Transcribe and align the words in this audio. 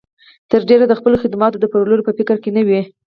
تر 0.51 0.61
ډېره 0.69 0.85
د 0.87 0.93
خپلو 0.99 1.15
خدماتو 1.23 1.57
د 1.59 1.65
پلور 1.71 1.99
په 2.05 2.11
فکر 2.17 2.35
کې 2.43 2.49
نه 2.57 2.61
وي. 2.67 2.81